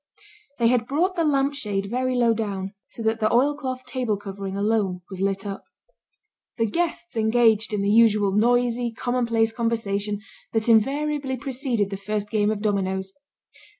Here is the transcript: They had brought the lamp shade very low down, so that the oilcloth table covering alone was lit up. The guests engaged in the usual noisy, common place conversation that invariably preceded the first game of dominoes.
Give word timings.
They 0.57 0.67
had 0.67 0.87
brought 0.87 1.15
the 1.15 1.23
lamp 1.23 1.53
shade 1.53 1.85
very 1.85 2.15
low 2.15 2.33
down, 2.33 2.73
so 2.87 3.03
that 3.03 3.19
the 3.19 3.31
oilcloth 3.31 3.85
table 3.85 4.17
covering 4.17 4.57
alone 4.57 5.01
was 5.11 5.21
lit 5.21 5.45
up. 5.45 5.63
The 6.57 6.65
guests 6.65 7.15
engaged 7.15 7.71
in 7.71 7.83
the 7.83 7.91
usual 7.91 8.31
noisy, 8.31 8.91
common 8.93 9.27
place 9.27 9.51
conversation 9.51 10.21
that 10.53 10.67
invariably 10.67 11.37
preceded 11.37 11.91
the 11.91 11.97
first 11.97 12.31
game 12.31 12.49
of 12.49 12.63
dominoes. 12.63 13.13